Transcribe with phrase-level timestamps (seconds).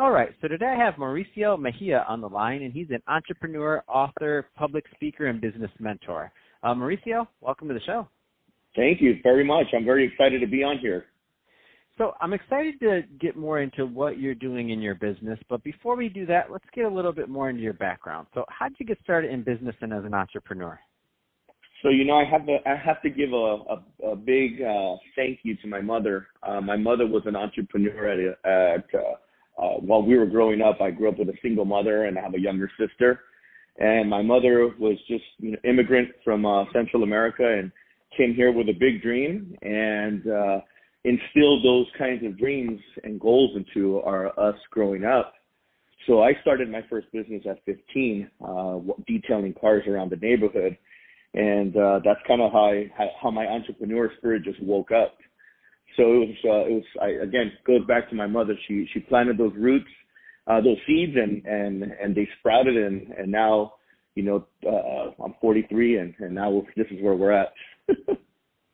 [0.00, 3.82] All right, so today I have Mauricio Mejia on the line, and he's an entrepreneur,
[3.88, 6.30] author, public speaker, and business mentor.
[6.62, 8.06] Uh, Mauricio, welcome to the show.
[8.76, 9.66] Thank you very much.
[9.74, 11.06] I'm very excited to be on here.
[11.98, 15.96] So I'm excited to get more into what you're doing in your business, but before
[15.96, 18.28] we do that, let's get a little bit more into your background.
[18.34, 20.78] So how did you get started in business and as an entrepreneur?
[21.82, 24.94] So you know, I have to I have to give a a, a big uh,
[25.16, 26.28] thank you to my mother.
[26.44, 29.14] Uh, my mother was an entrepreneur at at uh,
[29.58, 32.22] uh, while we were growing up, I grew up with a single mother and I
[32.22, 33.20] have a younger sister.
[33.78, 37.70] And my mother was just know immigrant from uh, Central America and
[38.16, 40.60] came here with a big dream and uh,
[41.04, 45.34] instilled those kinds of dreams and goals into our us growing up.
[46.06, 50.76] So I started my first business at 15, uh, detailing cars around the neighborhood,
[51.34, 55.18] and uh, that's kind of how I, how my entrepreneur spirit just woke up
[55.96, 58.54] so it was uh, it was I, again goes back to my mother.
[58.66, 59.88] She she planted those roots,
[60.46, 63.74] uh, those seeds, and and and they sprouted, and and now
[64.14, 67.52] you know uh, I'm 43, and and now this is where we're at.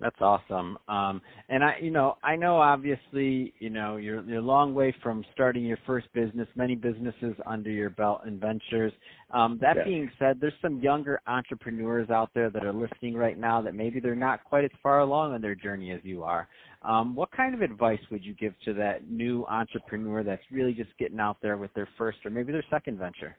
[0.00, 0.78] That's awesome.
[0.86, 4.94] Um, and I, you know, I know obviously, you know, you're you're a long way
[5.02, 6.46] from starting your first business.
[6.54, 8.92] Many businesses under your belt and ventures.
[9.32, 13.60] Um, that being said, there's some younger entrepreneurs out there that are listening right now
[13.60, 16.48] that maybe they're not quite as far along on their journey as you are.
[16.82, 20.90] Um, what kind of advice would you give to that new entrepreneur that's really just
[20.98, 23.36] getting out there with their first or maybe their second venture?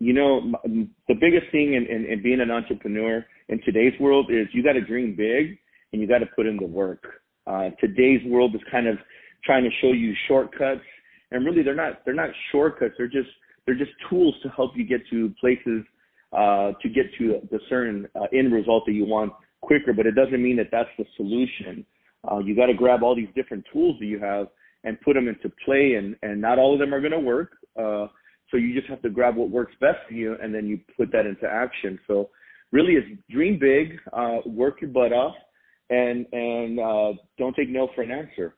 [0.00, 4.48] You know, the biggest thing in, in, in being an entrepreneur in today's world is
[4.52, 5.58] you got to dream big
[5.92, 7.04] and you got to put in the work.
[7.46, 8.96] Uh, today's world is kind of
[9.44, 10.80] trying to show you shortcuts,
[11.30, 12.94] and really they're not they're not shortcuts.
[12.96, 13.28] They're just
[13.66, 15.84] they're just tools to help you get to places
[16.32, 19.92] uh, to get to the certain uh, end result that you want quicker.
[19.92, 21.84] But it doesn't mean that that's the solution.
[22.30, 24.48] Uh, you got to grab all these different tools that you have
[24.84, 27.52] and put them into play, and and not all of them are going to work.
[27.78, 28.06] Uh,
[28.50, 31.10] so you just have to grab what works best for you, and then you put
[31.12, 31.98] that into action.
[32.06, 32.30] So
[32.72, 35.34] really, it's dream big, uh, work your butt off,
[35.90, 38.54] and and uh, don't take no for an answer.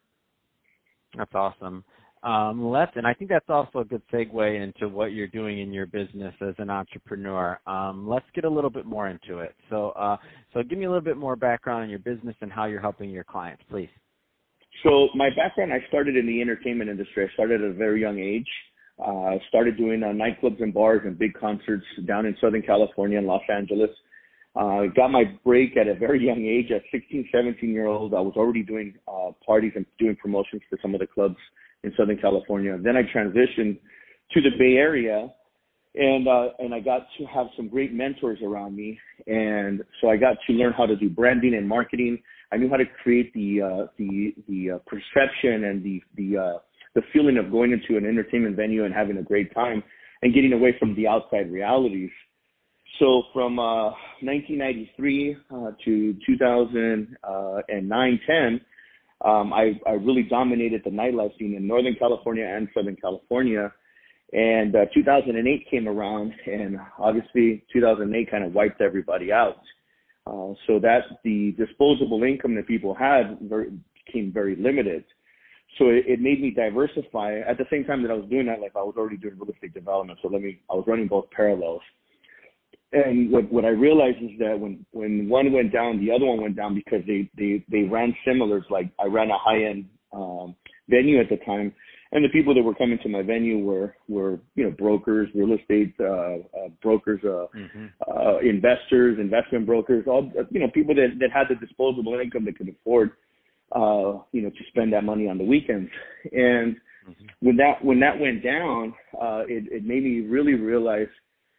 [1.16, 1.84] That's awesome.
[2.26, 5.72] Um, let's, and I think that's also a good segue into what you're doing in
[5.72, 7.60] your business as an entrepreneur.
[7.68, 9.54] Um, let's get a little bit more into it.
[9.70, 10.16] So, uh,
[10.52, 13.10] so give me a little bit more background on your business and how you're helping
[13.10, 13.88] your clients, please.
[14.82, 17.28] So, my background, I started in the entertainment industry.
[17.30, 18.48] I started at a very young age.
[18.98, 23.28] Uh, started doing uh, nightclubs and bars and big concerts down in Southern California and
[23.28, 23.90] Los Angeles.
[24.56, 26.72] Uh, got my break at a very young age.
[26.72, 30.76] At 16, 17 year old, I was already doing uh, parties and doing promotions for
[30.82, 31.36] some of the clubs
[31.86, 32.76] in Southern California.
[32.82, 33.78] Then I transitioned
[34.32, 35.28] to the Bay Area,
[35.94, 40.16] and uh, and I got to have some great mentors around me, and so I
[40.16, 42.18] got to learn how to do branding and marketing.
[42.52, 46.58] I knew how to create the uh, the the uh, perception and the the uh,
[46.96, 49.82] the feeling of going into an entertainment venue and having a great time
[50.22, 52.10] and getting away from the outside realities.
[52.98, 53.90] So from uh,
[54.22, 58.60] 1993 uh, to 2009, 10,
[59.24, 63.72] um, I, I really dominated the nightlife scene in Northern California and Southern California.
[64.32, 69.60] And uh, 2008 came around, and obviously 2008 kind of wiped everybody out.
[70.26, 73.70] Uh, so that the disposable income that people had very,
[74.04, 75.04] became very limited.
[75.78, 77.40] So it, it made me diversify.
[77.48, 79.52] At the same time that I was doing that, like I was already doing real
[79.52, 80.18] estate development.
[80.22, 81.82] So let me, I was running both parallels
[83.04, 86.40] and what what I realized is that when when one went down, the other one
[86.40, 88.64] went down because they they they ran similars.
[88.70, 90.54] Like I ran a high end um,
[90.88, 91.74] venue at the time,
[92.12, 95.56] and the people that were coming to my venue were were you know brokers, real
[95.58, 97.86] estate uh, uh, brokers, uh, mm-hmm.
[98.10, 102.56] uh, investors, investment brokers, all you know people that that had the disposable income that
[102.56, 103.10] could afford
[103.72, 105.90] uh, you know to spend that money on the weekends.
[106.32, 106.76] And
[107.06, 107.26] mm-hmm.
[107.40, 111.08] when that when that went down, uh, it it made me really realize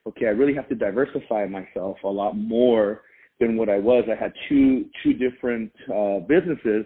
[0.08, 3.02] okay, I really have to diversify myself a lot more
[3.40, 4.06] than what I was.
[4.10, 6.86] I had two two different uh, businesses.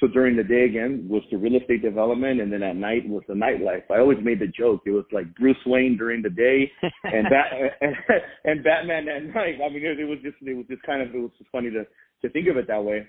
[0.00, 3.22] So during the day again was the real estate development, and then at night was
[3.28, 3.82] the nightlife.
[3.90, 6.70] I always made the joke it was like Bruce Wayne during the day
[7.04, 7.94] and Bat- and,
[8.44, 9.56] and Batman at night.
[9.64, 11.70] I mean, it, it was just it was just kind of it was just funny
[11.70, 11.84] to
[12.22, 13.08] to think of it that way.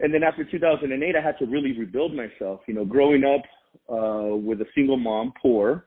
[0.00, 2.60] And then after 2008, I had to really rebuild myself.
[2.68, 3.42] You know, growing up
[3.90, 5.86] uh, with a single mom, poor,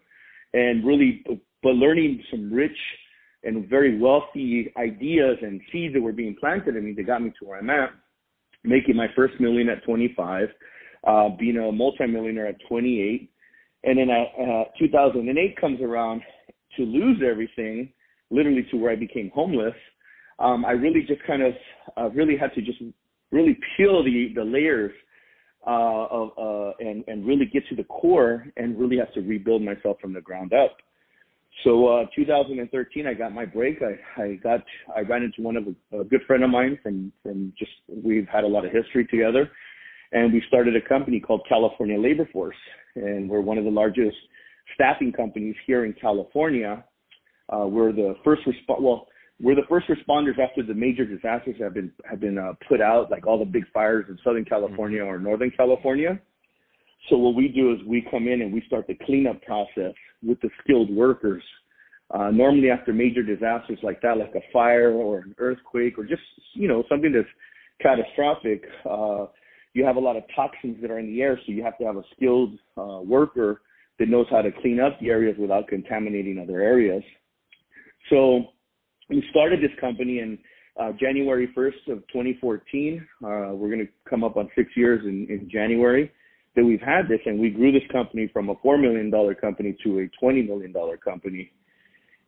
[0.53, 1.23] and really,
[1.63, 2.77] but learning some rich
[3.43, 7.31] and very wealthy ideas and seeds that were being planted in me that got me
[7.39, 7.89] to where I'm at,
[8.63, 10.49] making my first million at 25,
[11.07, 13.31] uh, being a multimillionaire at 28.
[13.83, 16.21] And then uh, 2008 comes around
[16.77, 17.91] to lose everything,
[18.29, 19.73] literally to where I became homeless.
[20.37, 21.53] Um, I really just kind of
[21.97, 22.79] uh, really had to just
[23.31, 24.91] really peel the the layers
[25.65, 29.61] uh, of uh, and and really get to the core and really have to rebuild
[29.61, 30.77] myself from the ground up.
[31.63, 33.79] So uh, 2013, I got my break.
[33.81, 34.61] I, I got
[34.95, 38.27] I ran into one of a, a good friend of mine from from just we've
[38.27, 39.51] had a lot of history together,
[40.11, 42.55] and we started a company called California Labor Force,
[42.95, 44.17] and we're one of the largest
[44.73, 46.83] staffing companies here in California.
[47.49, 49.07] Uh, we're the first resp- well
[49.41, 53.09] we're the first responders after the major disasters have been have been uh, put out,
[53.11, 56.19] like all the big fires in Southern California or Northern California.
[57.09, 59.93] So what we do is we come in and we start the cleanup process
[60.23, 61.43] with the skilled workers.
[62.13, 66.21] Uh, normally after major disasters like that, like a fire or an earthquake or just,
[66.53, 67.27] you know, something that's
[67.81, 69.25] catastrophic, uh,
[69.73, 71.39] you have a lot of toxins that are in the air.
[71.45, 73.61] So you have to have a skilled uh, worker
[73.97, 77.03] that knows how to clean up the areas without contaminating other areas.
[78.09, 78.45] So
[79.09, 80.37] we started this company in
[80.79, 83.07] uh, January 1st of 2014.
[83.23, 86.11] Uh, we're going to come up on six years in, in January
[86.55, 89.99] that we've had this, and we grew this company from a $4 million company to
[89.99, 91.51] a $20 million company.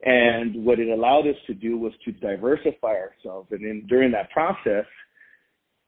[0.05, 3.49] And what it allowed us to do was to diversify ourselves.
[3.51, 4.85] And then during that process,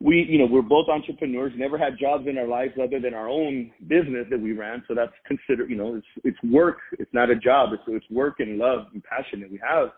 [0.02, 3.30] we, you know, we're both entrepreneurs, never had jobs in our lives other than our
[3.30, 4.84] own business that we ran.
[4.88, 6.78] So that's considered, you know, it's, it's work.
[7.00, 7.70] It's not a job.
[7.74, 9.90] It's, it's work and love and passion that we have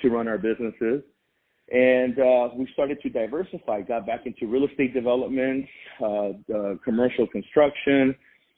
[0.00, 1.02] to run our businesses
[1.70, 3.82] and uh, we started to diversify.
[3.82, 5.66] Got back into real estate development,
[6.00, 8.14] uh, uh, commercial construction,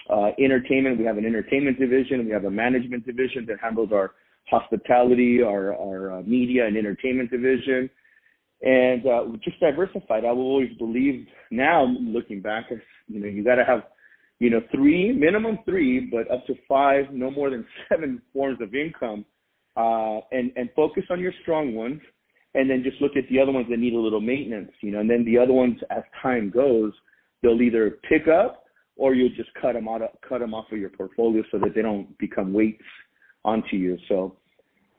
[0.09, 0.99] uh, entertainment.
[0.99, 2.25] We have an entertainment division.
[2.25, 4.13] We have a management division that handles our
[4.49, 7.91] hospitality, our, our uh, media and entertainment division,
[8.63, 10.25] and uh, we just diversified.
[10.25, 12.67] I will always believe now, looking back,
[13.09, 13.85] you know, you got to have,
[14.39, 18.75] you know, three minimum three, but up to five, no more than seven forms of
[18.75, 19.25] income,
[19.77, 22.01] and and focus on your strong ones
[22.55, 25.01] and then just look at the other ones that need a little maintenance, you know,
[25.01, 26.93] and then the other ones as time goes,
[27.43, 28.65] they'll either pick up
[28.97, 31.83] or you'll just cut them out, cut them off of your portfolio so that they
[31.83, 32.83] don't become weights
[33.45, 33.97] onto you.
[34.09, 34.37] So,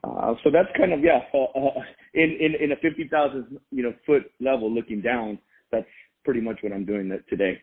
[0.02, 1.80] uh, so that's kind of yeah, uh, uh,
[2.14, 5.38] in in in a fifty thousand you know foot level looking down,
[5.70, 5.86] that's
[6.24, 7.60] pretty much what I'm doing that today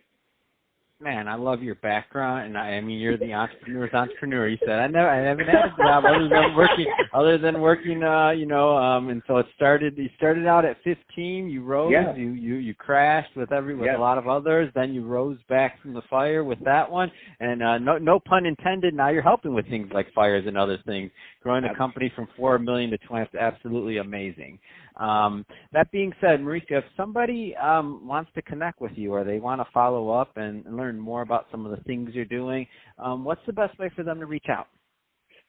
[1.02, 4.48] man, I love your background, and I, I mean, you're the entrepreneur's entrepreneur.
[4.50, 8.04] You said I never, I haven't had a job other than working, other than working,
[8.04, 9.98] uh, you know, um, and so it started.
[9.98, 11.50] You started out at 15.
[11.50, 11.92] You rose.
[11.92, 12.16] Yeah.
[12.16, 13.98] You you you crashed with every with yeah.
[13.98, 14.72] a lot of others.
[14.76, 18.46] Then you rose back from the fire with that one, and uh, no no pun
[18.46, 18.94] intended.
[18.94, 21.12] Now you're helping with things like fires and other things.
[21.42, 24.60] Growing a company from four million to 20 absolutely amazing.
[25.00, 29.40] Um, that being said, Mauricio, if somebody um, wants to connect with you or they
[29.40, 32.66] want to follow up and, and learn more about some of the things you're doing,
[32.98, 34.68] um, what's the best way for them to reach out?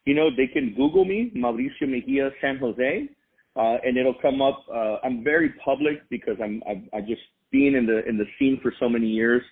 [0.05, 3.09] You know, they can Google me, Mauricio Mejia San Jose,
[3.57, 4.65] uh, and it'll come up.
[4.73, 7.20] Uh, I'm very public because I'm I, I just
[7.53, 9.43] being in the in the scene for so many years.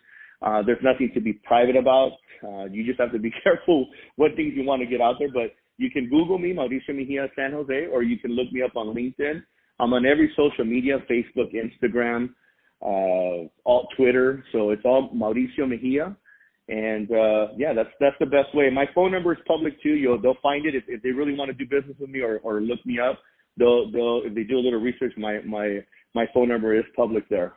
[0.41, 2.13] Uh, there's nothing to be private about.
[2.43, 5.31] Uh, you just have to be careful what things you want to get out there.
[5.33, 8.77] But you can Google me, Mauricio Mejia San Jose, or you can look me up
[8.77, 9.43] on LinkedIn.
[9.81, 12.31] I'm on every social media, Facebook, Instagram,
[12.83, 14.45] uh, all Twitter.
[14.53, 16.17] So it's all Mauricio Mejia.
[16.69, 18.69] And uh, yeah, that's that's the best way.
[18.71, 19.95] My phone number is public too.
[19.95, 22.41] You'll they'll find it if, if they really want to do business with me or,
[22.43, 23.19] or look me up.
[23.57, 25.79] They'll they'll if they do a little research, my my
[26.15, 27.55] my phone number is public there.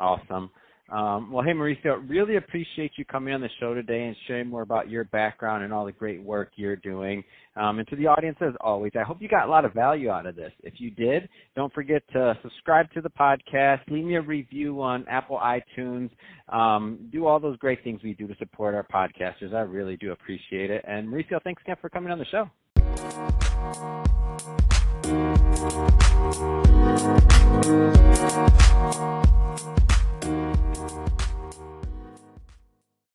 [0.00, 0.50] Awesome.
[0.90, 4.62] Um, well, hey, Mauricio, really appreciate you coming on the show today and sharing more
[4.62, 7.22] about your background and all the great work you're doing.
[7.56, 10.10] Um, and to the audience, as always, I hope you got a lot of value
[10.10, 10.52] out of this.
[10.62, 15.04] If you did, don't forget to subscribe to the podcast, leave me a review on
[15.08, 16.10] Apple iTunes,
[16.48, 19.52] um, do all those great things we do to support our podcasters.
[19.52, 20.84] I really do appreciate it.
[20.88, 22.48] And Mauricio, thanks again for coming on the show.